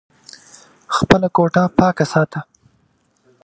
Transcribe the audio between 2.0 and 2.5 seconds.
ساته!